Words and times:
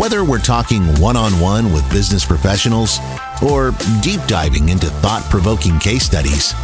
Whether 0.00 0.24
we're 0.24 0.38
talking 0.38 0.82
one 0.98 1.14
on 1.14 1.38
one 1.40 1.74
with 1.74 1.90
business 1.90 2.24
professionals 2.24 2.98
or 3.42 3.72
deep 4.00 4.22
diving 4.26 4.70
into 4.70 4.86
thought 4.86 5.22
provoking 5.24 5.78
case 5.78 6.04
studies, 6.04 6.54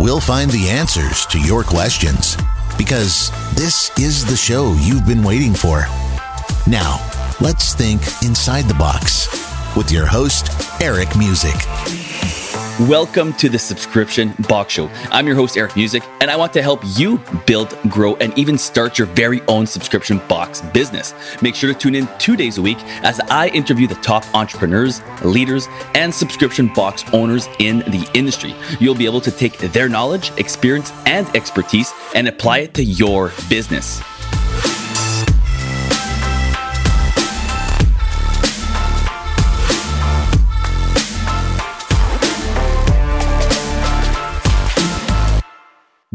we'll 0.00 0.18
find 0.18 0.50
the 0.50 0.68
answers 0.68 1.24
to 1.26 1.38
your 1.38 1.62
questions 1.62 2.36
because 2.76 3.30
this 3.54 3.96
is 3.96 4.24
the 4.24 4.34
show 4.34 4.74
you've 4.80 5.06
been 5.06 5.22
waiting 5.22 5.54
for. 5.54 5.86
Now, 6.66 6.98
let's 7.40 7.74
think 7.74 8.00
inside 8.24 8.64
the 8.64 8.74
box 8.74 9.28
with 9.76 9.92
your 9.92 10.06
host, 10.06 10.50
Eric 10.82 11.16
Music. 11.16 11.54
Welcome 12.88 13.34
to 13.34 13.50
the 13.50 13.58
Subscription 13.58 14.32
Box 14.48 14.72
Show. 14.72 14.88
I'm 15.10 15.26
your 15.26 15.36
host, 15.36 15.58
Eric 15.58 15.76
Music, 15.76 16.02
and 16.22 16.30
I 16.30 16.36
want 16.36 16.54
to 16.54 16.62
help 16.62 16.80
you 16.96 17.20
build, 17.44 17.76
grow, 17.90 18.16
and 18.16 18.36
even 18.38 18.56
start 18.56 18.96
your 18.96 19.06
very 19.08 19.42
own 19.48 19.66
subscription 19.66 20.16
box 20.28 20.62
business. 20.62 21.12
Make 21.42 21.54
sure 21.54 21.70
to 21.70 21.78
tune 21.78 21.94
in 21.94 22.08
two 22.18 22.36
days 22.36 22.56
a 22.56 22.62
week 22.62 22.78
as 23.02 23.20
I 23.20 23.48
interview 23.48 23.86
the 23.86 23.96
top 23.96 24.24
entrepreneurs, 24.34 25.02
leaders, 25.22 25.68
and 25.94 26.14
subscription 26.14 26.68
box 26.72 27.04
owners 27.12 27.48
in 27.58 27.80
the 27.80 28.10
industry. 28.14 28.54
You'll 28.78 28.94
be 28.94 29.04
able 29.04 29.20
to 29.20 29.30
take 29.30 29.58
their 29.58 29.90
knowledge, 29.90 30.32
experience, 30.38 30.90
and 31.04 31.28
expertise 31.36 31.92
and 32.14 32.28
apply 32.28 32.60
it 32.60 32.72
to 32.74 32.82
your 32.82 33.30
business. 33.50 34.00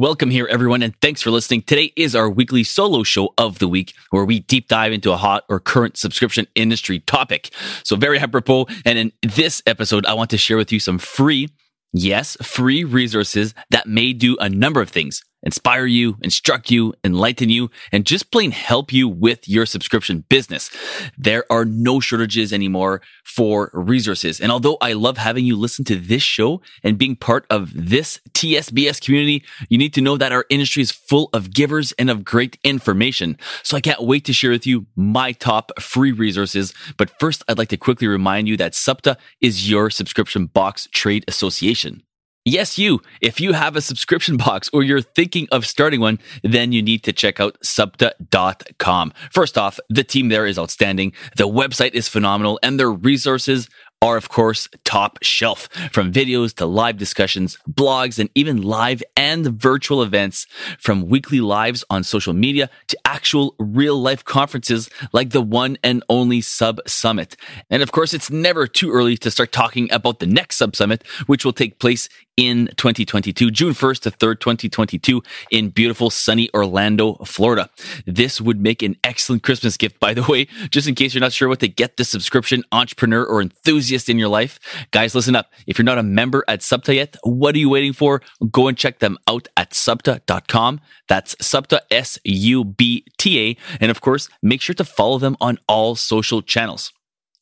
Welcome 0.05 0.29
here, 0.29 0.45
everyone, 0.45 0.83
and 0.83 0.95
thanks 1.01 1.23
for 1.23 1.31
listening. 1.31 1.63
Today 1.63 1.91
is 1.95 2.15
our 2.15 2.29
weekly 2.29 2.63
solo 2.63 3.01
show 3.01 3.33
of 3.39 3.57
the 3.57 3.67
week 3.67 3.95
where 4.11 4.23
we 4.23 4.41
deep 4.41 4.67
dive 4.67 4.93
into 4.93 5.11
a 5.11 5.17
hot 5.17 5.45
or 5.49 5.59
current 5.59 5.97
subscription 5.97 6.45
industry 6.53 6.99
topic. 6.99 7.49
So, 7.83 7.95
very 7.95 8.19
apropos. 8.19 8.67
And 8.85 8.99
in 8.99 9.11
this 9.23 9.63
episode, 9.65 10.05
I 10.05 10.13
want 10.13 10.29
to 10.29 10.37
share 10.37 10.57
with 10.57 10.71
you 10.71 10.79
some 10.79 10.99
free, 10.99 11.49
yes, 11.91 12.37
free 12.43 12.83
resources 12.83 13.55
that 13.71 13.87
may 13.87 14.13
do 14.13 14.37
a 14.37 14.47
number 14.47 14.79
of 14.79 14.91
things 14.91 15.23
inspire 15.45 15.85
you, 15.85 16.17
instruct 16.21 16.71
you, 16.71 16.93
enlighten 17.03 17.49
you, 17.49 17.69
and 17.91 18.05
just 18.05 18.31
plain 18.31 18.51
help 18.51 18.91
you 18.91 19.07
with 19.07 19.47
your 19.47 19.65
subscription 19.65 20.25
business. 20.27 20.69
There 21.17 21.45
are 21.49 21.65
no 21.65 21.99
shortages 21.99 22.51
anymore 22.51 23.01
for 23.23 23.69
resources. 23.73 24.39
And 24.41 24.51
although 24.51 24.77
I 24.81 24.93
love 24.93 25.17
having 25.17 25.45
you 25.45 25.55
listen 25.55 25.85
to 25.85 25.95
this 25.95 26.23
show 26.23 26.61
and 26.83 26.97
being 26.97 27.15
part 27.15 27.45
of 27.49 27.71
this 27.73 28.19
TSBS 28.31 29.01
community, 29.01 29.43
you 29.69 29.77
need 29.77 29.93
to 29.93 30.01
know 30.01 30.17
that 30.17 30.31
our 30.31 30.45
industry 30.49 30.81
is 30.81 30.91
full 30.91 31.29
of 31.33 31.53
givers 31.53 31.91
and 31.93 32.09
of 32.09 32.23
great 32.23 32.57
information. 32.63 33.37
So 33.63 33.77
I 33.77 33.81
can't 33.81 34.03
wait 34.03 34.25
to 34.25 34.33
share 34.33 34.51
with 34.51 34.65
you 34.65 34.85
my 34.95 35.31
top 35.33 35.71
free 35.79 36.11
resources. 36.11 36.73
But 36.97 37.11
first, 37.19 37.43
I'd 37.47 37.57
like 37.57 37.69
to 37.69 37.77
quickly 37.77 38.07
remind 38.07 38.47
you 38.47 38.57
that 38.57 38.73
SUBTA 38.73 39.17
is 39.41 39.69
your 39.69 39.89
subscription 39.89 40.47
box 40.47 40.87
trade 40.91 41.25
association. 41.27 42.04
Yes, 42.47 42.77
you. 42.77 43.01
If 43.21 43.41
you 43.41 43.53
have 43.53 43.75
a 43.75 43.81
subscription 43.81 44.37
box 44.45 44.69
or 44.71 44.83
you're 44.83 45.01
thinking 45.01 45.47
of 45.51 45.65
starting 45.65 45.99
one, 45.99 46.19
then 46.43 46.71
you 46.71 46.83
need 46.83 47.03
to 47.03 47.11
check 47.11 47.39
out 47.39 47.59
subta.com. 47.61 49.13
First 49.31 49.57
off, 49.57 49.79
the 49.89 50.03
team 50.03 50.29
there 50.29 50.45
is 50.45 50.59
outstanding. 50.59 51.13
The 51.37 51.47
website 51.47 51.95
is 51.95 52.07
phenomenal 52.07 52.59
and 52.61 52.79
their 52.79 52.91
resources 52.91 53.67
are, 54.01 54.17
of 54.17 54.29
course, 54.29 54.69
top 54.83 55.17
shelf. 55.23 55.67
From 55.91 56.11
videos 56.11 56.53
to 56.55 56.65
live 56.65 56.97
discussions, 56.97 57.57
blogs, 57.67 58.19
and 58.19 58.29
even 58.35 58.61
live 58.61 59.01
and 59.17 59.47
virtual 59.47 60.03
events, 60.03 60.45
from 60.77 61.07
weekly 61.07 61.41
lives 61.41 61.83
on 61.89 62.03
social 62.03 62.33
media 62.33 62.69
to 62.87 62.97
actual 63.05 63.55
real 63.57 63.99
life 63.99 64.23
conferences 64.23 64.89
like 65.11 65.31
the 65.31 65.41
one 65.41 65.77
and 65.83 66.03
only 66.09 66.41
Sub 66.41 66.79
Summit. 66.85 67.35
And 67.69 67.81
of 67.81 67.91
course, 67.91 68.13
it's 68.13 68.29
never 68.29 68.67
too 68.67 68.91
early 68.91 69.17
to 69.17 69.31
start 69.31 69.51
talking 69.51 69.91
about 69.91 70.19
the 70.19 70.27
next 70.27 70.57
Sub 70.57 70.75
Summit, 70.75 71.03
which 71.25 71.43
will 71.43 71.53
take 71.53 71.79
place 71.79 72.09
in 72.37 72.67
2022, 72.77 73.49
June 73.51 73.73
1st 73.73 74.01
to 74.01 74.11
3rd, 74.11 74.39
2022 74.39 75.23
in 75.51 75.69
beautiful 75.69 76.09
sunny 76.09 76.49
Orlando, 76.53 77.15
Florida. 77.25 77.69
This 78.05 78.41
would 78.41 78.59
make 78.59 78.81
an 78.81 78.97
excellent 79.03 79.43
Christmas 79.43 79.77
gift, 79.77 79.99
by 79.99 80.13
the 80.13 80.23
way, 80.23 80.47
just 80.69 80.87
in 80.87 80.95
case 80.95 81.13
you're 81.13 81.21
not 81.21 81.33
sure 81.33 81.47
what 81.47 81.59
to 81.61 81.67
get 81.67 81.97
the 81.97 82.03
subscription 82.03 82.63
entrepreneur 82.71 83.23
or 83.23 83.41
enthusiast 83.41 84.09
in 84.09 84.19
your 84.19 84.29
life. 84.29 84.59
Guys, 84.91 85.15
listen 85.15 85.35
up. 85.35 85.51
If 85.65 85.77
you're 85.77 85.85
not 85.85 85.97
a 85.97 86.03
member 86.03 86.43
at 86.47 86.59
Subta 86.59 86.95
yet, 86.95 87.15
what 87.23 87.55
are 87.55 87.59
you 87.59 87.69
waiting 87.69 87.93
for? 87.93 88.21
Go 88.51 88.67
and 88.67 88.77
check 88.77 88.99
them 88.99 89.17
out 89.27 89.47
at 89.55 89.71
subta.com. 89.71 90.81
That's 91.07 91.35
Subta, 91.35 91.79
S-U-B-T-A. 91.91 93.57
And 93.79 93.91
of 93.91 94.01
course, 94.01 94.29
make 94.41 94.61
sure 94.61 94.75
to 94.75 94.83
follow 94.83 95.19
them 95.19 95.37
on 95.39 95.59
all 95.67 95.95
social 95.95 96.41
channels. 96.41 96.91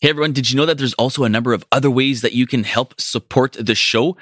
Hey 0.03 0.09
everyone, 0.09 0.33
did 0.33 0.51
you 0.51 0.57
know 0.57 0.65
that 0.65 0.77
there's 0.77 0.93
also 0.95 1.23
a 1.23 1.29
number 1.29 1.53
of 1.53 1.63
other 1.71 1.89
ways 1.89 2.19
that 2.23 2.33
you 2.33 2.45
can 2.45 2.65
help 2.65 2.99
support 2.99 3.53
the 3.53 3.73
show? 3.73 4.17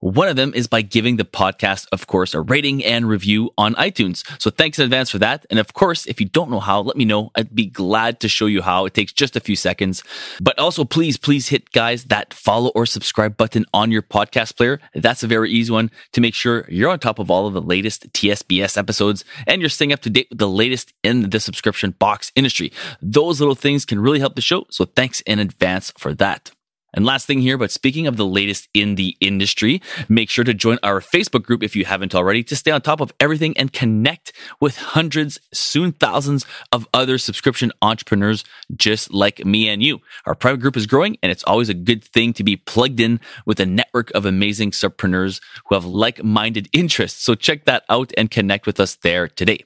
One 0.00 0.28
of 0.28 0.36
them 0.36 0.52
is 0.54 0.66
by 0.66 0.82
giving 0.82 1.16
the 1.16 1.24
podcast, 1.24 1.86
of 1.90 2.06
course, 2.06 2.34
a 2.34 2.40
rating 2.40 2.84
and 2.84 3.08
review 3.08 3.50
on 3.56 3.74
iTunes. 3.76 4.24
So 4.40 4.50
thanks 4.50 4.78
in 4.78 4.84
advance 4.84 5.10
for 5.10 5.18
that. 5.18 5.46
And 5.48 5.58
of 5.58 5.72
course, 5.72 6.04
if 6.06 6.20
you 6.20 6.28
don't 6.28 6.50
know 6.50 6.60
how, 6.60 6.80
let 6.80 6.96
me 6.96 7.06
know. 7.06 7.30
I'd 7.34 7.54
be 7.54 7.66
glad 7.66 8.20
to 8.20 8.28
show 8.28 8.44
you 8.46 8.60
how. 8.60 8.84
It 8.84 8.92
takes 8.92 9.12
just 9.12 9.36
a 9.36 9.40
few 9.40 9.56
seconds. 9.56 10.04
But 10.40 10.58
also, 10.58 10.84
please, 10.84 11.16
please 11.16 11.48
hit, 11.48 11.72
guys, 11.72 12.04
that 12.04 12.34
follow 12.34 12.70
or 12.74 12.84
subscribe 12.84 13.36
button 13.38 13.64
on 13.72 13.90
your 13.90 14.02
podcast 14.02 14.56
player. 14.56 14.80
That's 14.94 15.22
a 15.22 15.26
very 15.26 15.50
easy 15.50 15.72
one 15.72 15.90
to 16.12 16.20
make 16.20 16.34
sure 16.34 16.66
you're 16.68 16.90
on 16.90 16.98
top 16.98 17.18
of 17.18 17.30
all 17.30 17.46
of 17.46 17.54
the 17.54 17.62
latest 17.62 18.12
TSBS 18.12 18.76
episodes 18.76 19.24
and 19.46 19.62
you're 19.62 19.70
staying 19.70 19.92
up 19.92 20.00
to 20.00 20.10
date 20.10 20.28
with 20.28 20.38
the 20.38 20.48
latest 20.48 20.92
in 21.02 21.30
the 21.30 21.40
subscription 21.40 21.92
box 21.92 22.32
industry. 22.34 22.70
Those 23.00 23.40
little 23.40 23.54
things 23.54 23.84
can 23.84 23.98
really 24.00 24.20
help 24.20 24.34
the 24.34 24.42
show. 24.42 24.66
So 24.70 24.84
thanks 24.84 25.22
in 25.22 25.38
advance 25.38 25.92
for 25.96 26.12
that. 26.14 26.50
And 26.96 27.04
last 27.04 27.26
thing 27.26 27.40
here, 27.40 27.58
but 27.58 27.70
speaking 27.70 28.06
of 28.06 28.16
the 28.16 28.26
latest 28.26 28.68
in 28.74 28.94
the 28.94 29.16
industry, 29.20 29.82
make 30.08 30.30
sure 30.30 30.44
to 30.44 30.54
join 30.54 30.78
our 30.82 31.00
Facebook 31.00 31.42
group 31.42 31.62
if 31.62 31.76
you 31.76 31.84
haven't 31.84 32.14
already 32.14 32.42
to 32.44 32.56
stay 32.56 32.70
on 32.70 32.80
top 32.80 33.00
of 33.00 33.12
everything 33.20 33.56
and 33.58 33.72
connect 33.72 34.32
with 34.60 34.78
hundreds, 34.78 35.38
soon 35.52 35.92
thousands 35.92 36.46
of 36.72 36.88
other 36.94 37.18
subscription 37.18 37.70
entrepreneurs 37.82 38.44
just 38.74 39.12
like 39.12 39.44
me 39.44 39.68
and 39.68 39.82
you. 39.82 40.00
Our 40.24 40.34
private 40.34 40.60
group 40.60 40.76
is 40.76 40.86
growing 40.86 41.18
and 41.22 41.30
it's 41.30 41.44
always 41.44 41.68
a 41.68 41.74
good 41.74 42.02
thing 42.02 42.32
to 42.32 42.42
be 42.42 42.56
plugged 42.56 42.98
in 42.98 43.20
with 43.44 43.60
a 43.60 43.66
network 43.66 44.10
of 44.12 44.24
amazing 44.24 44.68
entrepreneurs 44.68 45.40
who 45.66 45.74
have 45.74 45.84
like-minded 45.84 46.68
interests. 46.72 47.22
So 47.22 47.34
check 47.34 47.66
that 47.66 47.84
out 47.90 48.12
and 48.16 48.30
connect 48.30 48.66
with 48.66 48.80
us 48.80 48.96
there 48.96 49.28
today. 49.28 49.64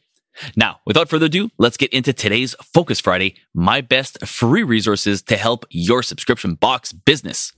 Now, 0.57 0.81
without 0.87 1.09
further 1.09 1.27
ado, 1.27 1.51
let's 1.59 1.77
get 1.77 1.93
into 1.93 2.13
today's 2.13 2.55
Focus 2.63 3.01
Friday, 3.01 3.37
my 3.55 3.81
best 3.81 4.27
free 4.27 4.63
resources 4.63 5.23
to 5.23 5.37
help 5.37 5.65
your 5.71 6.03
subscription 6.03 6.55
box 6.55 6.93
business. 6.93 7.53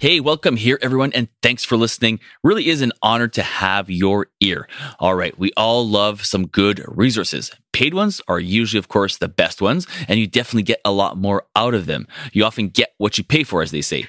Hey, 0.00 0.20
welcome 0.20 0.54
here, 0.54 0.78
everyone, 0.80 1.12
and 1.12 1.26
thanks 1.42 1.64
for 1.64 1.76
listening. 1.76 2.20
Really 2.44 2.68
is 2.68 2.82
an 2.82 2.92
honor 3.02 3.26
to 3.26 3.42
have 3.42 3.90
your 3.90 4.28
ear. 4.40 4.68
All 5.00 5.16
right, 5.16 5.36
we 5.36 5.50
all 5.56 5.88
love 5.88 6.24
some 6.24 6.46
good 6.46 6.84
resources. 6.86 7.50
Paid 7.72 7.94
ones 7.94 8.22
are 8.28 8.38
usually, 8.38 8.78
of 8.78 8.86
course, 8.86 9.16
the 9.16 9.26
best 9.26 9.60
ones, 9.60 9.88
and 10.06 10.20
you 10.20 10.28
definitely 10.28 10.62
get 10.62 10.80
a 10.84 10.92
lot 10.92 11.16
more 11.16 11.46
out 11.56 11.74
of 11.74 11.86
them. 11.86 12.06
You 12.32 12.44
often 12.44 12.68
get 12.68 12.90
what 12.98 13.18
you 13.18 13.24
pay 13.24 13.42
for, 13.42 13.60
as 13.60 13.72
they 13.72 13.82
say. 13.82 14.06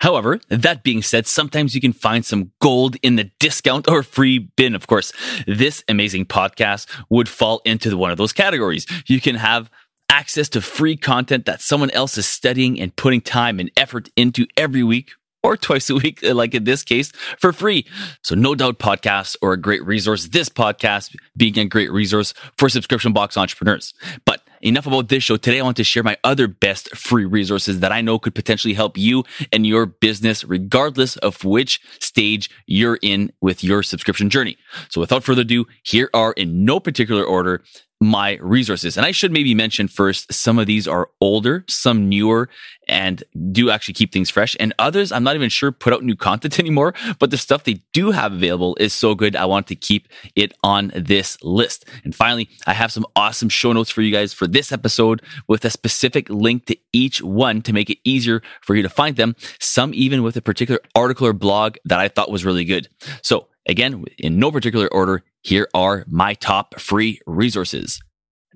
However, 0.00 0.40
that 0.48 0.82
being 0.82 1.02
said, 1.02 1.26
sometimes 1.26 1.74
you 1.74 1.80
can 1.80 1.92
find 1.92 2.24
some 2.24 2.52
gold 2.60 2.96
in 3.02 3.16
the 3.16 3.30
discount 3.38 3.88
or 3.88 4.02
free 4.02 4.38
bin. 4.38 4.74
Of 4.74 4.86
course, 4.86 5.12
this 5.46 5.82
amazing 5.88 6.26
podcast 6.26 6.86
would 7.08 7.28
fall 7.28 7.62
into 7.64 7.96
one 7.96 8.10
of 8.10 8.18
those 8.18 8.32
categories. 8.32 8.86
You 9.06 9.20
can 9.20 9.36
have 9.36 9.70
access 10.10 10.48
to 10.50 10.60
free 10.60 10.96
content 10.96 11.46
that 11.46 11.60
someone 11.60 11.90
else 11.90 12.18
is 12.18 12.26
studying 12.26 12.80
and 12.80 12.94
putting 12.94 13.20
time 13.20 13.58
and 13.58 13.70
effort 13.76 14.08
into 14.16 14.46
every 14.56 14.82
week 14.82 15.12
or 15.42 15.56
twice 15.56 15.88
a 15.90 15.94
week, 15.94 16.20
like 16.22 16.54
in 16.54 16.64
this 16.64 16.82
case, 16.82 17.12
for 17.38 17.52
free. 17.52 17.86
So, 18.22 18.34
no 18.34 18.54
doubt 18.54 18.78
podcasts 18.78 19.36
are 19.42 19.52
a 19.52 19.56
great 19.56 19.84
resource. 19.86 20.26
This 20.28 20.48
podcast 20.48 21.14
being 21.36 21.58
a 21.58 21.64
great 21.64 21.90
resource 21.90 22.34
for 22.58 22.68
subscription 22.68 23.12
box 23.12 23.36
entrepreneurs. 23.36 23.94
But 24.24 24.45
enough 24.60 24.86
about 24.86 25.08
this 25.08 25.22
show. 25.22 25.36
Today, 25.36 25.60
I 25.60 25.64
want 25.64 25.76
to 25.78 25.84
share 25.84 26.02
my 26.02 26.16
other 26.24 26.48
best 26.48 26.94
free 26.96 27.24
resources 27.24 27.80
that 27.80 27.92
I 27.92 28.00
know 28.00 28.18
could 28.18 28.34
potentially 28.34 28.74
help 28.74 28.96
you 28.96 29.24
and 29.52 29.66
your 29.66 29.86
business, 29.86 30.44
regardless 30.44 31.16
of 31.18 31.44
which 31.44 31.80
stage 32.00 32.50
you're 32.66 32.98
in 33.02 33.32
with 33.40 33.62
your 33.62 33.82
subscription 33.82 34.30
journey. 34.30 34.56
So, 34.88 35.00
without 35.00 35.24
further 35.24 35.42
ado, 35.42 35.66
here 35.82 36.10
are 36.14 36.32
in 36.32 36.64
no 36.64 36.80
particular 36.80 37.24
order 37.24 37.62
my 38.06 38.38
resources. 38.40 38.96
And 38.96 39.04
I 39.04 39.10
should 39.10 39.32
maybe 39.32 39.54
mention 39.54 39.88
first, 39.88 40.32
some 40.32 40.58
of 40.58 40.66
these 40.66 40.86
are 40.86 41.10
older, 41.20 41.64
some 41.68 42.08
newer, 42.08 42.48
and 42.88 43.24
do 43.50 43.70
actually 43.70 43.94
keep 43.94 44.12
things 44.12 44.30
fresh. 44.30 44.56
And 44.60 44.72
others, 44.78 45.10
I'm 45.10 45.24
not 45.24 45.34
even 45.34 45.48
sure 45.48 45.72
put 45.72 45.92
out 45.92 46.04
new 46.04 46.16
content 46.16 46.58
anymore, 46.60 46.94
but 47.18 47.30
the 47.30 47.36
stuff 47.36 47.64
they 47.64 47.80
do 47.92 48.12
have 48.12 48.32
available 48.32 48.76
is 48.78 48.92
so 48.92 49.14
good. 49.14 49.36
I 49.36 49.44
want 49.44 49.66
to 49.68 49.74
keep 49.74 50.08
it 50.34 50.52
on 50.62 50.92
this 50.94 51.36
list. 51.42 51.84
And 52.04 52.14
finally, 52.14 52.48
I 52.66 52.72
have 52.72 52.92
some 52.92 53.06
awesome 53.16 53.48
show 53.48 53.72
notes 53.72 53.90
for 53.90 54.02
you 54.02 54.12
guys 54.12 54.32
for 54.32 54.46
this 54.46 54.72
episode 54.72 55.22
with 55.48 55.64
a 55.64 55.70
specific 55.70 56.28
link 56.30 56.66
to 56.66 56.76
each 56.92 57.20
one 57.22 57.62
to 57.62 57.72
make 57.72 57.90
it 57.90 57.98
easier 58.04 58.42
for 58.62 58.74
you 58.74 58.82
to 58.82 58.88
find 58.88 59.16
them. 59.16 59.34
Some 59.60 59.92
even 59.94 60.22
with 60.22 60.36
a 60.36 60.42
particular 60.42 60.80
article 60.94 61.26
or 61.26 61.32
blog 61.32 61.76
that 61.84 61.98
I 61.98 62.08
thought 62.08 62.30
was 62.30 62.44
really 62.44 62.64
good. 62.64 62.88
So 63.22 63.48
again, 63.66 64.04
in 64.18 64.38
no 64.38 64.52
particular 64.52 64.88
order, 64.92 65.24
here 65.46 65.68
are 65.74 66.04
my 66.08 66.34
top 66.34 66.80
free 66.80 67.20
resources. 67.24 68.02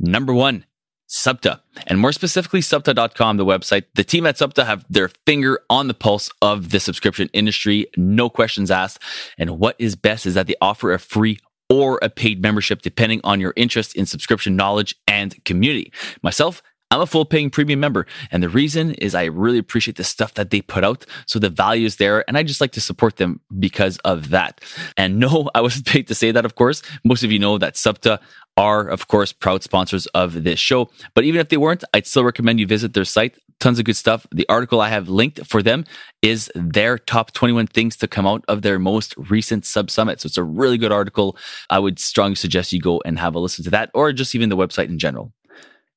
Number 0.01 0.35
one, 0.35 0.65
Subta, 1.09 1.61
and 1.87 2.01
more 2.01 2.11
specifically, 2.11 2.61
Subta.com, 2.61 3.37
the 3.37 3.45
website. 3.45 3.85
The 3.95 4.03
team 4.03 4.27
at 4.27 4.35
Subta 4.35 4.67
have 4.67 4.85
their 4.91 5.09
finger 5.25 5.61
on 5.71 5.87
the 5.87 5.95
pulse 5.95 6.31
of 6.43 6.71
the 6.71 6.81
subscription 6.81 7.31
industry, 7.33 7.87
no 7.97 8.29
questions 8.29 8.73
asked. 8.73 9.01
And 9.39 9.61
what 9.61 9.77
is 9.79 9.95
best 9.95 10.27
is 10.27 10.35
that 10.35 10.49
they 10.49 10.57
offer 10.61 10.93
a 10.93 10.99
free 10.99 11.39
or 11.69 12.01
a 12.03 12.11
paid 12.11 12.43
membership 12.43 12.83
depending 12.83 13.21
on 13.23 13.39
your 13.39 13.53
interest 13.55 13.95
in 13.95 14.05
subscription 14.05 14.57
knowledge 14.57 14.97
and 15.07 15.43
community. 15.45 15.93
Myself, 16.25 16.61
I'm 16.93 17.01
a 17.01 17.07
full 17.07 17.25
paying 17.25 17.51
premium 17.51 17.79
member. 17.79 18.07
And 18.33 18.43
the 18.43 18.49
reason 18.49 18.95
is 18.95 19.15
I 19.15 19.27
really 19.27 19.59
appreciate 19.59 19.97
the 19.97 20.05
stuff 20.05 20.35
that 20.35 20.51
they 20.51 20.61
put 20.61 20.83
out. 20.83 21.07
So 21.27 21.39
the 21.39 21.49
value 21.49 21.87
is 21.87 21.97
there. 21.97 22.25
And 22.27 22.37
I 22.37 22.43
just 22.43 22.61
like 22.61 22.73
to 22.73 22.81
support 22.81 23.17
them 23.17 23.41
because 23.61 23.99
of 23.99 24.31
that. 24.31 24.61
And 24.97 25.21
no, 25.21 25.51
I 25.55 25.61
wasn't 25.61 25.87
paid 25.87 26.09
to 26.09 26.15
say 26.15 26.33
that, 26.33 26.45
of 26.45 26.57
course. 26.57 26.83
Most 27.05 27.23
of 27.23 27.31
you 27.31 27.39
know 27.39 27.59
that 27.59 27.75
Subta 27.75 28.19
are, 28.57 28.89
of 28.89 29.07
course, 29.07 29.33
proud 29.33 29.63
sponsors 29.63 30.07
of 30.09 30.43
this 30.43 30.59
show. 30.59 30.91
But 31.15 31.25
even 31.25 31.41
if 31.41 31.49
they 31.49 31.57
weren't, 31.57 31.85
I'd 31.95 32.07
still 32.07 32.25
recommend 32.25 32.59
you 32.59 32.67
visit 32.67 32.93
their 32.93 33.05
site. 33.05 33.39
Tons 33.61 33.79
of 33.79 33.85
good 33.85 33.97
stuff. 33.97 34.27
The 34.33 34.49
article 34.49 34.81
I 34.81 34.89
have 34.89 35.09
linked 35.09 35.47
for 35.47 35.63
them 35.63 35.85
is 36.23 36.51
their 36.57 36.99
top 36.99 37.31
21 37.33 37.69
things 37.69 37.97
to 37.99 38.09
come 38.09 38.27
out 38.27 38.45
of 38.49 38.63
their 38.63 38.79
most 38.79 39.15
recent 39.17 39.65
sub 39.65 39.91
summit. 39.91 40.21
So 40.21 40.27
it's 40.27 40.39
a 40.39 40.43
really 40.43 40.79
good 40.79 40.93
article. 40.93 41.37
I 41.69 41.79
would 41.79 42.01
strongly 42.01 42.35
suggest 42.35 42.73
you 42.73 42.81
go 42.81 43.01
and 43.05 43.19
have 43.19 43.35
a 43.35 43.39
listen 43.39 43.63
to 43.65 43.71
that 43.71 43.91
or 43.95 44.13
just 44.13 44.35
even 44.35 44.49
the 44.49 44.57
website 44.57 44.89
in 44.89 44.99
general. 44.99 45.33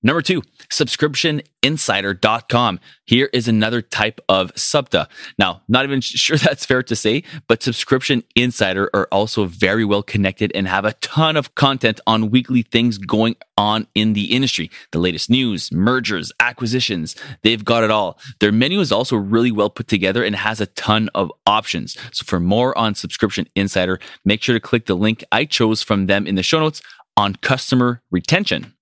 Number 0.03 0.21
two, 0.21 0.43
subscriptioninsider.com. 0.69 2.79
Here 3.05 3.29
is 3.31 3.47
another 3.47 3.81
type 3.81 4.19
of 4.27 4.53
subta. 4.55 5.07
Now, 5.39 5.61
not 5.69 5.85
even 5.85 6.01
sure 6.01 6.35
that's 6.37 6.65
fair 6.65 6.83
to 6.83 6.95
say, 6.95 7.23
but 7.47 7.63
Subscription 7.63 8.23
Insider 8.35 8.89
are 8.93 9.07
also 9.11 9.45
very 9.45 9.85
well 9.85 10.03
connected 10.03 10.51
and 10.53 10.67
have 10.67 10.83
a 10.83 10.91
ton 10.93 11.37
of 11.37 11.55
content 11.55 12.01
on 12.05 12.29
weekly 12.29 12.63
things 12.63 12.97
going 12.97 13.37
on 13.57 13.87
in 13.95 14.11
the 14.13 14.35
industry. 14.35 14.69
The 14.91 14.99
latest 14.99 15.29
news, 15.29 15.71
mergers, 15.71 16.33
acquisitions, 16.39 17.15
they've 17.43 17.63
got 17.63 17.85
it 17.85 17.91
all. 17.91 18.19
Their 18.39 18.51
menu 18.51 18.81
is 18.81 18.91
also 18.91 19.15
really 19.15 19.51
well 19.51 19.69
put 19.69 19.87
together 19.87 20.21
and 20.23 20.35
has 20.35 20.59
a 20.59 20.65
ton 20.67 21.09
of 21.15 21.31
options. 21.45 21.97
So 22.11 22.25
for 22.25 22.41
more 22.41 22.77
on 22.77 22.95
Subscription 22.95 23.47
Insider, 23.55 24.01
make 24.25 24.41
sure 24.41 24.53
to 24.53 24.59
click 24.59 24.85
the 24.85 24.95
link 24.95 25.23
I 25.31 25.45
chose 25.45 25.81
from 25.81 26.07
them 26.07 26.27
in 26.27 26.35
the 26.35 26.43
show 26.43 26.59
notes 26.59 26.81
on 27.15 27.35
customer 27.35 28.01
retention. 28.11 28.73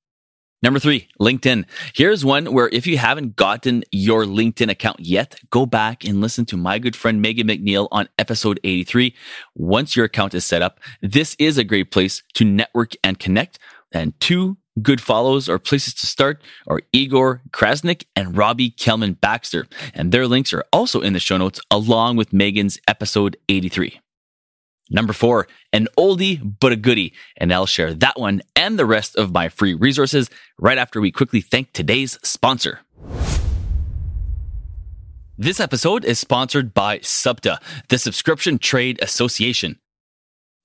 Number 0.63 0.79
three, 0.79 1.07
LinkedIn. 1.19 1.65
Here's 1.95 2.23
one 2.23 2.53
where 2.53 2.69
if 2.69 2.85
you 2.85 2.99
haven't 2.99 3.35
gotten 3.35 3.83
your 3.91 4.25
LinkedIn 4.25 4.69
account 4.69 4.99
yet, 4.99 5.39
go 5.49 5.65
back 5.65 6.05
and 6.05 6.21
listen 6.21 6.45
to 6.45 6.57
my 6.57 6.77
good 6.77 6.95
friend 6.95 7.19
Megan 7.19 7.47
McNeil 7.47 7.87
on 7.91 8.07
episode 8.19 8.59
83. 8.63 9.15
Once 9.55 9.95
your 9.95 10.05
account 10.05 10.35
is 10.35 10.45
set 10.45 10.61
up, 10.61 10.79
this 11.01 11.35
is 11.39 11.57
a 11.57 11.63
great 11.63 11.89
place 11.89 12.21
to 12.35 12.45
network 12.45 12.93
and 13.03 13.17
connect. 13.17 13.57
And 13.91 14.17
two 14.19 14.57
good 14.83 15.01
follows 15.01 15.49
or 15.49 15.57
places 15.57 15.95
to 15.95 16.05
start 16.05 16.43
are 16.67 16.81
Igor 16.93 17.41
Krasnykh 17.49 18.05
and 18.15 18.37
Robbie 18.37 18.69
Kellman 18.69 19.13
Baxter. 19.13 19.65
And 19.95 20.11
their 20.11 20.27
links 20.27 20.53
are 20.53 20.65
also 20.71 21.01
in 21.01 21.13
the 21.13 21.19
show 21.19 21.37
notes 21.37 21.59
along 21.71 22.17
with 22.17 22.33
Megan's 22.33 22.79
episode 22.87 23.35
83. 23.49 23.99
Number 24.91 25.13
four, 25.13 25.47
an 25.71 25.87
oldie 25.97 26.39
but 26.59 26.73
a 26.73 26.75
goodie. 26.75 27.13
And 27.37 27.53
I'll 27.53 27.65
share 27.65 27.93
that 27.93 28.19
one 28.19 28.41
and 28.57 28.77
the 28.77 28.85
rest 28.85 29.15
of 29.15 29.31
my 29.31 29.47
free 29.47 29.73
resources 29.73 30.29
right 30.59 30.77
after 30.77 30.99
we 30.99 31.11
quickly 31.11 31.39
thank 31.39 31.71
today's 31.71 32.19
sponsor. 32.23 32.81
This 35.37 35.61
episode 35.61 36.03
is 36.03 36.19
sponsored 36.19 36.73
by 36.73 36.99
Subta, 36.99 37.57
the 37.87 37.97
Subscription 37.97 38.59
Trade 38.59 38.99
Association. 39.01 39.79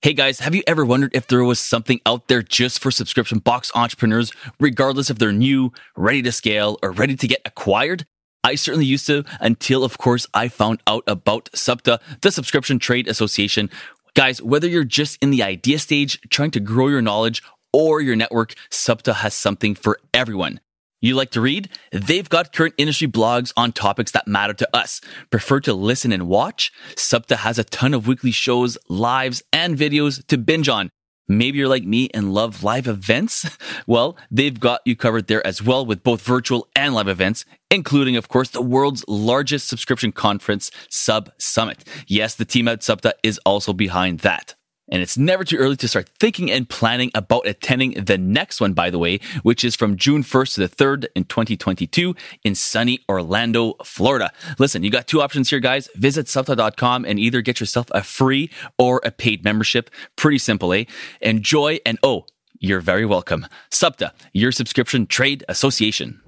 Hey 0.01 0.13
guys, 0.13 0.41
have 0.41 0.53
you 0.53 0.61
ever 0.67 0.85
wondered 0.85 1.15
if 1.15 1.25
there 1.25 1.43
was 1.43 1.59
something 1.59 1.99
out 2.05 2.27
there 2.27 2.43
just 2.43 2.79
for 2.79 2.91
subscription 2.91 3.39
box 3.39 3.71
entrepreneurs, 3.73 4.31
regardless 4.59 5.09
if 5.09 5.17
they're 5.17 5.31
new, 5.31 5.71
ready 5.95 6.21
to 6.21 6.31
scale, 6.31 6.77
or 6.83 6.91
ready 6.91 7.15
to 7.15 7.27
get 7.27 7.41
acquired? 7.45 8.05
I 8.43 8.55
certainly 8.55 8.85
used 8.85 9.07
to 9.07 9.25
until, 9.41 9.83
of 9.83 9.97
course, 9.97 10.27
I 10.33 10.47
found 10.47 10.81
out 10.87 11.03
about 11.07 11.49
Subta, 11.51 11.99
the 12.21 12.31
Subscription 12.31 12.79
Trade 12.79 13.07
Association, 13.07 13.69
Guys, 14.15 14.41
whether 14.41 14.67
you're 14.67 14.83
just 14.83 15.21
in 15.21 15.31
the 15.31 15.43
idea 15.43 15.79
stage, 15.79 16.19
trying 16.29 16.51
to 16.51 16.59
grow 16.59 16.87
your 16.87 17.01
knowledge 17.01 17.43
or 17.73 18.01
your 18.01 18.15
network, 18.15 18.53
Subta 18.71 19.15
has 19.15 19.33
something 19.33 19.75
for 19.75 19.99
everyone. 20.13 20.59
You 20.99 21.13
like 21.15 21.29
to 21.31 21.41
read? 21.41 21.69
They've 21.91 22.27
got 22.27 22.53
current 22.53 22.73
industry 22.77 23.07
blogs 23.07 23.53
on 23.55 23.71
topics 23.71 24.11
that 24.11 24.27
matter 24.27 24.55
to 24.55 24.75
us. 24.75 24.99
Prefer 25.29 25.59
to 25.61 25.73
listen 25.73 26.11
and 26.11 26.27
watch? 26.27 26.71
Subta 26.95 27.37
has 27.37 27.59
a 27.59 27.63
ton 27.63 27.93
of 27.93 28.07
weekly 28.07 28.31
shows, 28.31 28.79
lives, 28.89 29.43
and 29.53 29.77
videos 29.77 30.25
to 30.27 30.39
binge 30.39 30.67
on. 30.67 30.89
Maybe 31.27 31.57
you're 31.57 31.67
like 31.67 31.83
me 31.83 32.09
and 32.13 32.33
love 32.33 32.63
live 32.63 32.87
events? 32.87 33.45
Well, 33.85 34.17
they've 34.29 34.59
got 34.59 34.81
you 34.85 34.95
covered 34.95 35.27
there 35.27 35.45
as 35.45 35.63
well 35.63 35.85
with 35.85 36.03
both 36.03 36.21
virtual 36.21 36.67
and 36.75 36.93
live 36.93 37.07
events, 37.07 37.45
including, 37.71 38.17
of 38.17 38.27
course, 38.27 38.49
the 38.49 38.61
world's 38.61 39.05
largest 39.07 39.69
subscription 39.69 40.11
conference, 40.11 40.71
Sub 40.89 41.31
Summit. 41.37 41.87
Yes, 42.07 42.35
the 42.35 42.43
team 42.43 42.67
at 42.67 42.81
Subta 42.81 43.13
is 43.23 43.39
also 43.45 43.71
behind 43.71 44.19
that. 44.19 44.56
And 44.89 45.01
it's 45.01 45.17
never 45.17 45.43
too 45.43 45.57
early 45.57 45.75
to 45.77 45.87
start 45.87 46.09
thinking 46.19 46.49
and 46.49 46.69
planning 46.69 47.11
about 47.13 47.47
attending 47.47 47.91
the 48.03 48.17
next 48.17 48.61
one, 48.61 48.73
by 48.73 48.89
the 48.89 48.99
way, 48.99 49.19
which 49.43 49.63
is 49.63 49.75
from 49.75 49.97
June 49.97 50.23
1st 50.23 50.55
to 50.55 50.67
the 50.67 50.69
3rd 50.69 51.07
in 51.15 51.25
2022 51.25 52.15
in 52.43 52.55
sunny 52.55 52.99
Orlando, 53.09 53.73
Florida. 53.83 54.31
Listen, 54.59 54.83
you 54.83 54.89
got 54.89 55.07
two 55.07 55.21
options 55.21 55.49
here, 55.49 55.59
guys. 55.59 55.89
Visit 55.95 56.27
Subta.com 56.27 57.05
and 57.05 57.19
either 57.19 57.41
get 57.41 57.59
yourself 57.59 57.87
a 57.91 58.03
free 58.03 58.49
or 58.77 59.01
a 59.03 59.11
paid 59.11 59.43
membership. 59.43 59.89
Pretty 60.15 60.37
simple, 60.37 60.73
eh? 60.73 60.85
Enjoy 61.21 61.79
and 61.85 61.99
oh, 62.03 62.25
you're 62.59 62.81
very 62.81 63.05
welcome. 63.05 63.47
Subta, 63.69 64.11
your 64.33 64.51
subscription 64.51 65.05
trade 65.05 65.43
association. 65.47 66.21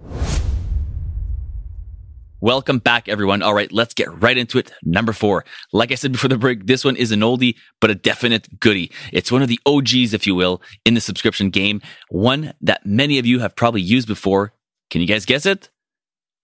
Welcome 2.42 2.80
back, 2.80 3.10
everyone. 3.10 3.42
All 3.42 3.54
right, 3.54 3.70
let's 3.70 3.94
get 3.94 4.22
right 4.22 4.38
into 4.38 4.60
it. 4.60 4.72
Number 4.82 5.12
four. 5.12 5.44
Like 5.74 5.92
I 5.92 5.96
said 5.96 6.14
before 6.14 6.30
the 6.30 6.38
break, 6.38 6.68
this 6.68 6.86
one 6.86 6.96
is 6.96 7.12
an 7.12 7.20
oldie, 7.20 7.56
but 7.82 7.90
a 7.90 7.96
definite 7.96 8.62
goodie. 8.62 8.94
It's 9.12 9.30
one 9.30 9.42
of 9.42 9.50
the 9.50 9.60
OGs, 9.66 10.14
if 10.14 10.26
you 10.26 10.36
will, 10.36 10.62
in 10.86 10.94
the 10.94 11.02
subscription 11.02 11.50
game. 11.50 11.82
One 12.08 12.54
that 12.62 12.86
many 12.86 13.20
of 13.20 13.26
you 13.26 13.40
have 13.40 13.58
probably 13.58 13.82
used 13.82 14.08
before. 14.08 14.54
Can 14.90 15.02
you 15.02 15.08
guys 15.08 15.26
guess 15.26 15.46
it? 15.46 15.70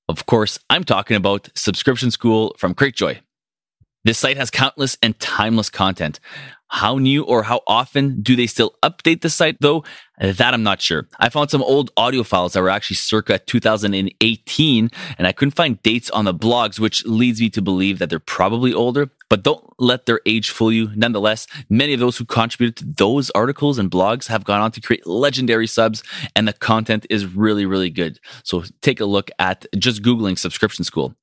Of 0.09 0.25
course, 0.25 0.59
I'm 0.69 0.83
talking 0.83 1.15
about 1.15 1.49
Subscription 1.55 2.11
School 2.11 2.57
from 2.59 2.75
Cratejoy. 2.75 3.19
This 4.03 4.19
site 4.19 4.37
has 4.37 4.51
countless 4.51 4.97
and 5.01 5.17
timeless 5.19 5.69
content. 5.69 6.19
How 6.67 6.97
new 6.97 7.23
or 7.23 7.43
how 7.43 7.61
often 7.67 8.21
do 8.21 8.35
they 8.35 8.47
still 8.47 8.75
update 8.83 9.21
the 9.21 9.29
site 9.29 9.57
though? 9.61 9.83
That 10.19 10.53
I'm 10.53 10.63
not 10.63 10.81
sure. 10.81 11.07
I 11.19 11.29
found 11.29 11.51
some 11.51 11.61
old 11.61 11.91
audio 11.95 12.23
files 12.23 12.53
that 12.53 12.61
were 12.61 12.69
actually 12.69 12.95
circa 12.95 13.37
2018 13.37 14.89
and 15.17 15.27
I 15.27 15.31
couldn't 15.31 15.55
find 15.55 15.81
dates 15.83 16.09
on 16.09 16.25
the 16.25 16.33
blogs, 16.33 16.79
which 16.79 17.05
leads 17.05 17.39
me 17.39 17.49
to 17.51 17.61
believe 17.61 17.99
that 17.99 18.09
they're 18.09 18.19
probably 18.19 18.73
older, 18.73 19.11
but 19.29 19.43
don't 19.43 19.63
let 19.77 20.05
their 20.05 20.21
age 20.25 20.49
fool 20.49 20.71
you. 20.71 20.89
Nonetheless, 20.95 21.47
many 21.69 21.93
of 21.93 21.99
those 21.99 22.17
who 22.17 22.25
contributed 22.25 22.77
to 22.77 22.93
those 23.03 23.29
articles 23.31 23.77
and 23.77 23.91
blogs 23.91 24.27
have 24.27 24.43
gone 24.43 24.61
on 24.61 24.71
to 24.71 24.81
create 24.81 25.05
legendary 25.05 25.67
subs 25.67 26.01
and 26.35 26.47
the 26.47 26.53
content 26.53 27.05
is 27.09 27.25
really, 27.25 27.65
really 27.65 27.89
good. 27.89 28.19
So 28.43 28.63
take 28.81 28.99
a 28.99 29.05
look 29.05 29.29
at 29.37 29.65
just 29.77 30.01
Googling 30.01 30.37
subscription 30.37 30.83
school. 30.83 31.15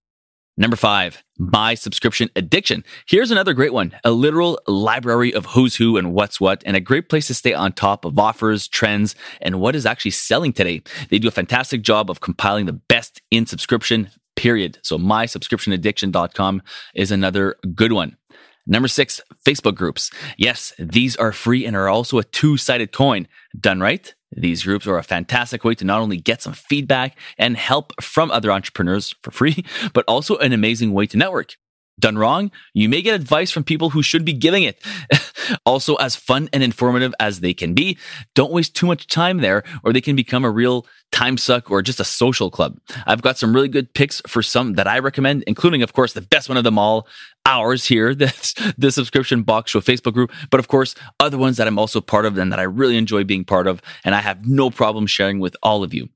Number 0.59 0.77
five, 0.77 1.23
my 1.39 1.75
subscription 1.75 2.29
addiction. 2.37 2.85
Here's 3.07 3.31
another 3.31 3.55
great 3.55 3.73
one 3.73 3.95
a 4.05 4.11
literal 4.11 4.61
library 4.67 5.33
of 5.33 5.47
who's 5.47 5.77
who 5.77 5.97
and 5.97 6.13
what's 6.13 6.41
what, 6.41 6.63
and 6.67 6.77
a 6.77 6.81
great 6.81 7.09
place 7.09 7.29
to 7.29 7.35
stay 7.35 7.55
on 7.55 7.73
top 7.73 8.05
of 8.05 8.19
offers, 8.19 8.69
trends, 8.69 9.15
and 9.41 9.61
what 9.61 9.75
is 9.75 9.87
actually 9.87 10.11
selling 10.11 10.53
today. 10.53 10.83
They 11.09 11.19
do 11.19 11.29
a 11.29 11.33
fantastic 11.33 11.81
job 11.83 12.11
of 12.11 12.21
compiling 12.21 12.67
the 12.67 12.75
best 12.75 13.23
in 13.31 13.47
subscription, 13.47 14.11
period. 14.37 14.79
So, 14.83 14.99
mysubscriptionaddiction.com 14.99 16.63
is 16.95 17.11
another 17.11 17.57
good 17.75 17.93
one. 17.93 18.19
Number 18.67 18.89
six, 18.89 19.21
Facebook 19.45 19.75
groups. 19.75 20.11
Yes, 20.37 20.75
these 20.79 21.17
are 21.17 21.33
free 21.33 21.65
and 21.65 21.75
are 21.75 21.89
also 21.89 22.19
a 22.19 22.25
two 22.25 22.57
sided 22.59 22.93
coin. 22.93 23.27
Done 23.59 23.81
right? 23.81 24.15
These 24.37 24.65
groups 24.65 24.87
are 24.87 24.99
a 24.99 25.03
fantastic 25.03 25.65
way 25.65 25.75
to 25.77 25.85
not 25.85 26.01
only 26.01 26.17
get 26.17 26.43
some 26.43 26.53
feedback 26.53 27.19
and 27.39 27.57
help 27.57 27.93
from 28.03 28.31
other 28.31 28.51
entrepreneurs 28.51 29.15
for 29.23 29.31
free, 29.31 29.65
but 29.93 30.05
also 30.07 30.37
an 30.39 30.53
amazing 30.53 30.93
way 30.93 31.07
to 31.07 31.17
network. 31.17 31.57
Done 32.03 32.19
wrong, 32.19 32.51
you 32.75 32.89
may 32.89 33.01
get 33.01 33.15
advice 33.15 33.53
from 33.53 33.63
people 33.63 33.91
who 33.91 34.03
should 34.03 34.25
be 34.25 34.33
giving 34.33 34.65
it. 34.65 34.85
also, 35.65 35.95
as 35.95 36.17
fun 36.17 36.49
and 36.53 36.61
informative 36.61 37.15
as 37.21 37.39
they 37.39 37.55
can 37.55 37.75
be, 37.75 37.97
don't 38.35 38.51
waste 38.51 38.75
too 38.75 38.87
much 38.87 39.07
time 39.07 39.39
there 39.39 39.63
or 39.85 39.93
they 39.93 40.01
can 40.01 40.17
become 40.17 40.45
a 40.45 40.51
real 40.51 40.85
time 41.13 41.37
suck 41.39 41.71
or 41.71 41.81
just 41.81 42.01
a 42.01 42.05
social 42.05 42.51
club. 42.51 42.81
I've 43.07 43.23
got 43.23 43.39
some 43.39 43.55
really 43.55 43.69
good 43.69 43.95
picks 43.95 44.21
for 44.27 44.43
some 44.43 44.73
that 44.73 44.89
I 44.89 44.99
recommend, 44.99 45.45
including, 45.47 45.81
of 45.81 45.93
course, 45.93 46.13
the 46.13 46.23
best 46.23 46.49
one 46.49 46.59
of 46.59 46.65
them 46.65 46.77
all, 46.77 47.07
ours 47.47 47.85
here, 47.85 48.15
that's 48.17 48.55
the 48.77 48.91
subscription 48.91 49.45
box 49.45 49.71
show 49.71 49.81
Facebook 49.81 50.15
group, 50.15 50.33
but 50.51 50.59
of 50.59 50.67
course, 50.67 50.97
other 51.21 51.39
ones 51.39 51.57
that 51.59 51.69
I'm 51.69 51.79
also 51.79 52.01
part 52.01 52.27
of 52.27 52.37
and 52.37 52.51
that 52.51 52.59
I 52.59 52.65
really 52.65 52.97
enjoy 52.97 53.23
being 53.23 53.45
part 53.45 53.69
of. 53.69 53.81
And 54.05 54.17
I 54.17 54.23
have 54.23 54.45
no 54.45 54.71
problem 54.71 55.07
sharing 55.07 55.39
with 55.39 55.57
all 55.63 55.85
of 55.85 55.95
you. 55.95 56.09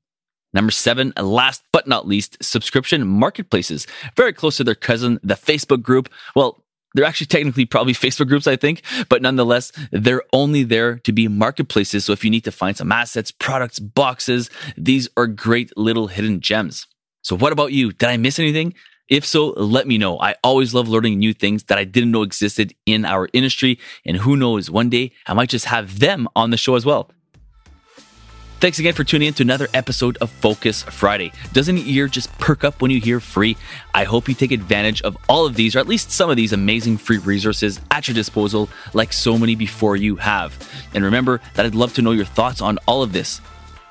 Number 0.56 0.72
seven, 0.72 1.12
last 1.20 1.62
but 1.70 1.86
not 1.86 2.08
least, 2.08 2.38
subscription 2.42 3.06
marketplaces. 3.06 3.86
Very 4.16 4.32
close 4.32 4.56
to 4.56 4.64
their 4.64 4.74
cousin, 4.74 5.20
the 5.22 5.34
Facebook 5.34 5.82
group. 5.82 6.08
Well, 6.34 6.64
they're 6.94 7.04
actually 7.04 7.26
technically 7.26 7.66
probably 7.66 7.92
Facebook 8.06 8.28
groups, 8.28 8.46
I 8.46 8.56
think, 8.56 8.80
but 9.10 9.20
nonetheless, 9.20 9.70
they're 9.92 10.22
only 10.32 10.62
there 10.64 10.96
to 11.00 11.12
be 11.12 11.28
marketplaces. 11.28 12.06
So 12.06 12.14
if 12.14 12.24
you 12.24 12.30
need 12.30 12.44
to 12.44 12.52
find 12.52 12.74
some 12.74 12.90
assets, 12.90 13.30
products, 13.30 13.78
boxes, 13.78 14.48
these 14.78 15.10
are 15.18 15.26
great 15.26 15.76
little 15.76 16.06
hidden 16.06 16.40
gems. 16.40 16.86
So 17.20 17.36
what 17.36 17.52
about 17.52 17.72
you? 17.72 17.92
Did 17.92 18.08
I 18.08 18.16
miss 18.16 18.38
anything? 18.38 18.72
If 19.10 19.26
so, 19.26 19.48
let 19.58 19.86
me 19.86 19.98
know. 19.98 20.18
I 20.18 20.36
always 20.42 20.72
love 20.72 20.88
learning 20.88 21.18
new 21.18 21.34
things 21.34 21.64
that 21.64 21.76
I 21.76 21.84
didn't 21.84 22.12
know 22.12 22.22
existed 22.22 22.72
in 22.86 23.04
our 23.04 23.28
industry. 23.34 23.78
And 24.06 24.16
who 24.16 24.36
knows, 24.36 24.70
one 24.70 24.88
day 24.88 25.12
I 25.26 25.34
might 25.34 25.50
just 25.50 25.66
have 25.66 25.98
them 25.98 26.28
on 26.34 26.48
the 26.48 26.56
show 26.56 26.76
as 26.76 26.86
well. 26.86 27.10
Thanks 28.58 28.78
again 28.78 28.94
for 28.94 29.04
tuning 29.04 29.28
in 29.28 29.34
to 29.34 29.42
another 29.42 29.68
episode 29.74 30.16
of 30.16 30.30
Focus 30.30 30.82
Friday. 30.82 31.30
Doesn't 31.52 31.76
your 31.76 31.86
ear 31.86 32.08
just 32.08 32.32
perk 32.38 32.64
up 32.64 32.80
when 32.80 32.90
you 32.90 33.02
hear 33.02 33.20
free? 33.20 33.54
I 33.92 34.04
hope 34.04 34.30
you 34.30 34.34
take 34.34 34.50
advantage 34.50 35.02
of 35.02 35.14
all 35.28 35.44
of 35.44 35.56
these, 35.56 35.76
or 35.76 35.78
at 35.78 35.86
least 35.86 36.10
some 36.10 36.30
of 36.30 36.36
these 36.36 36.54
amazing 36.54 36.96
free 36.96 37.18
resources 37.18 37.78
at 37.90 38.08
your 38.08 38.14
disposal, 38.14 38.70
like 38.94 39.12
so 39.12 39.36
many 39.36 39.56
before 39.56 39.94
you 39.94 40.16
have. 40.16 40.56
And 40.94 41.04
remember 41.04 41.42
that 41.52 41.66
I'd 41.66 41.74
love 41.74 41.92
to 41.94 42.02
know 42.02 42.12
your 42.12 42.24
thoughts 42.24 42.62
on 42.62 42.78
all 42.86 43.02
of 43.02 43.12
this. 43.12 43.42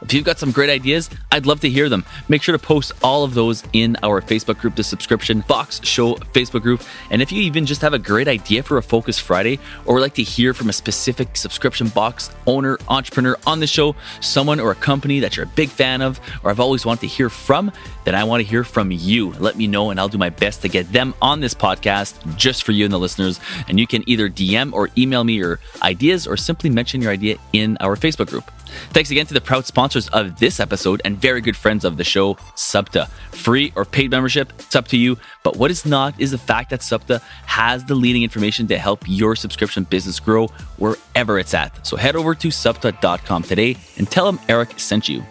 If 0.06 0.14
you've 0.14 0.24
got 0.24 0.38
some 0.38 0.52
great 0.52 0.70
ideas, 0.70 1.10
I'd 1.32 1.48
love 1.48 1.62
to 1.62 1.70
hear 1.70 1.90
them. 1.90 2.06
Make 2.30 2.44
sure 2.44 2.56
to 2.56 2.64
post 2.64 2.92
all 3.02 3.24
of 3.24 3.34
those 3.34 3.64
in 3.74 3.98
our 4.04 4.22
Facebook 4.22 4.60
group, 4.60 4.76
the 4.76 4.84
Subscription 4.84 5.40
Box 5.48 5.82
Show 5.84 6.14
Facebook 6.14 6.62
group. 6.62 6.84
And 7.10 7.24
if 7.24 7.32
you 7.32 7.42
even 7.42 7.66
just 7.66 7.82
have 7.82 7.96
a 7.96 7.98
great 7.98 8.28
idea 8.28 8.62
for 8.62 8.78
a 8.78 8.84
Focus 8.84 9.18
Friday 9.18 9.58
or 9.84 9.96
would 9.96 10.02
like 10.02 10.14
to 10.14 10.22
hear 10.22 10.54
from 10.54 10.70
a 10.70 10.74
specific 10.74 11.36
subscription 11.36 11.88
box 11.88 12.30
owner, 12.46 12.78
entrepreneur 12.88 13.36
on 13.48 13.60
the 13.60 13.66
show, 13.66 13.96
someone 14.22 14.60
or 14.60 14.70
a 14.70 14.76
company 14.76 15.20
that 15.22 15.36
you're 15.36 15.48
a 15.48 15.56
big 15.56 15.70
fan 15.70 16.04
of, 16.04 16.20
or 16.44 16.52
I've 16.52 16.60
always 16.60 16.86
wanted 16.86 17.02
to 17.02 17.08
hear 17.08 17.32
from, 17.32 17.72
then 18.04 18.14
I 18.14 18.26
want 18.26 18.44
to 18.44 18.48
hear 18.48 18.64
from 18.64 18.92
you. 18.92 19.32
Let 19.32 19.58
me 19.58 19.66
know 19.66 19.90
and 19.90 20.00
I'll 20.00 20.08
do 20.08 20.20
my 20.20 20.30
best 20.30 20.62
to 20.62 20.70
get 20.70 20.94
them 20.94 21.16
on 21.20 21.40
this 21.40 21.56
podcast 21.56 22.38
just 22.38 22.64
for 22.64 22.74
you 22.74 22.86
and 22.86 22.94
the 22.94 23.00
listeners. 23.00 23.40
And 23.68 23.80
you 23.80 23.88
can 23.88 24.08
either 24.08 24.30
DM 24.30 24.72
or 24.72 24.92
email 24.96 25.24
me 25.24 25.34
your 25.34 25.60
ideas 25.82 26.28
or 26.28 26.38
simply 26.38 26.70
mention 26.70 27.02
your 27.02 27.12
idea 27.12 27.38
in 27.54 27.76
our 27.80 27.96
Facebook 27.96 28.28
group. 28.28 28.52
Thanks 28.92 29.12
again 29.12 29.26
to 29.28 29.34
the 29.34 29.42
proud 29.42 29.66
sponsors 29.66 30.08
of 30.10 30.40
this 30.40 30.60
episode 30.60 31.02
and 31.06 31.18
very 31.18 31.42
good 31.42 31.58
friends 31.58 31.86
of 31.86 31.98
the 31.98 32.04
show, 32.04 32.36
Subta. 32.56 33.10
Free 33.32 33.72
or 33.76 33.86
paid 33.86 34.12
membership, 34.12 34.54
it's 34.60 34.76
up 34.76 34.88
to 34.90 34.98
you. 34.98 35.18
But 35.44 35.58
what 35.58 35.72
is 35.72 35.86
not 35.86 36.20
is 36.20 36.32
the 36.32 36.38
fact 36.38 36.70
that 36.70 36.82
Subta 36.82 37.22
has 37.46 37.86
the 37.86 37.96
leading 37.96 38.24
information 38.24 38.68
to 38.68 38.78
help 38.78 39.04
your 39.08 39.36
subscription 39.36 39.84
business 39.84 40.20
grow 40.20 40.48
wherever 40.78 41.40
it's 41.40 41.54
at. 41.54 41.86
So 41.86 41.98
head 41.98 42.16
over 42.16 42.36
to 42.36 42.48
subta.com 42.50 43.44
today 43.44 43.78
and 43.98 44.10
tell 44.10 44.26
them 44.26 44.40
Eric 44.48 44.80
sent 44.80 45.10
you. 45.10 45.24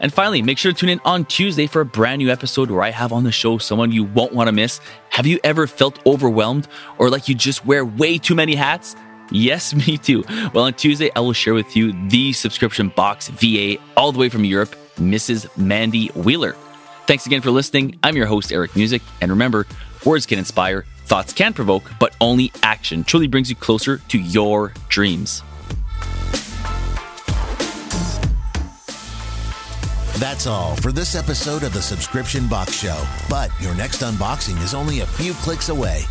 And 0.00 0.12
finally, 0.12 0.40
make 0.40 0.56
sure 0.56 0.72
to 0.72 0.78
tune 0.78 0.88
in 0.88 1.00
on 1.04 1.26
Tuesday 1.26 1.66
for 1.66 1.82
a 1.82 1.84
brand 1.84 2.20
new 2.20 2.30
episode 2.30 2.70
where 2.70 2.82
I 2.82 2.90
have 2.90 3.12
on 3.12 3.22
the 3.22 3.32
show 3.32 3.58
someone 3.58 3.92
you 3.92 4.04
won't 4.04 4.32
want 4.32 4.48
to 4.48 4.52
miss. 4.52 4.80
Have 5.10 5.26
you 5.26 5.38
ever 5.44 5.66
felt 5.66 6.04
overwhelmed 6.06 6.68
or 6.96 7.10
like 7.10 7.28
you 7.28 7.34
just 7.34 7.66
wear 7.66 7.84
way 7.84 8.16
too 8.16 8.34
many 8.34 8.54
hats? 8.54 8.96
Yes, 9.30 9.74
me 9.86 9.98
too. 9.98 10.24
Well, 10.52 10.64
on 10.64 10.74
Tuesday, 10.74 11.10
I 11.14 11.20
will 11.20 11.32
share 11.32 11.54
with 11.54 11.76
you 11.76 11.92
the 12.08 12.32
subscription 12.32 12.88
box 12.88 13.28
VA 13.28 13.76
all 13.96 14.12
the 14.12 14.18
way 14.18 14.28
from 14.28 14.44
Europe, 14.44 14.74
Mrs. 14.96 15.56
Mandy 15.56 16.08
Wheeler. 16.08 16.56
Thanks 17.06 17.26
again 17.26 17.40
for 17.40 17.50
listening. 17.50 17.98
I'm 18.02 18.16
your 18.16 18.26
host, 18.26 18.52
Eric 18.52 18.76
Music. 18.76 19.02
And 19.20 19.30
remember, 19.30 19.66
words 20.04 20.26
can 20.26 20.38
inspire, 20.38 20.84
thoughts 21.06 21.32
can 21.32 21.52
provoke, 21.52 21.90
but 21.98 22.14
only 22.20 22.52
action 22.62 23.02
truly 23.04 23.26
brings 23.26 23.50
you 23.50 23.56
closer 23.56 23.98
to 23.98 24.18
your 24.18 24.72
dreams. 24.88 25.42
That's 30.20 30.46
all 30.46 30.76
for 30.76 30.92
this 30.92 31.14
episode 31.14 31.62
of 31.62 31.72
the 31.72 31.80
Subscription 31.80 32.46
Box 32.46 32.78
Show. 32.78 33.02
But 33.30 33.50
your 33.58 33.74
next 33.74 34.02
unboxing 34.02 34.62
is 34.62 34.74
only 34.74 35.00
a 35.00 35.06
few 35.06 35.32
clicks 35.32 35.70
away. 35.70 36.04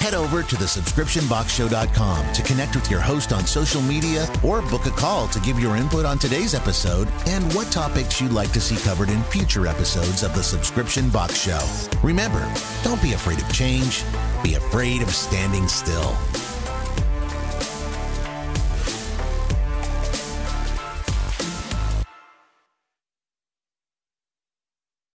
Head 0.00 0.14
over 0.14 0.42
to 0.42 0.56
thesubscriptionboxshow.com 0.56 2.32
to 2.32 2.42
connect 2.42 2.76
with 2.76 2.90
your 2.90 3.00
host 3.00 3.32
on 3.32 3.46
social 3.46 3.82
media 3.82 4.28
or 4.44 4.62
book 4.62 4.86
a 4.86 4.90
call 4.90 5.28
to 5.28 5.40
give 5.40 5.58
your 5.58 5.76
input 5.76 6.04
on 6.04 6.18
today's 6.18 6.54
episode 6.54 7.08
and 7.26 7.44
what 7.54 7.70
topics 7.72 8.20
you'd 8.20 8.32
like 8.32 8.52
to 8.52 8.60
see 8.60 8.76
covered 8.76 9.08
in 9.08 9.22
future 9.24 9.66
episodes 9.66 10.22
of 10.22 10.34
the 10.34 10.42
Subscription 10.42 11.08
Box 11.10 11.42
Show. 11.42 11.60
Remember, 12.02 12.46
don't 12.82 13.02
be 13.02 13.14
afraid 13.14 13.40
of 13.40 13.52
change, 13.52 14.04
be 14.42 14.54
afraid 14.54 15.02
of 15.02 15.10
standing 15.10 15.66
still. 15.68 16.16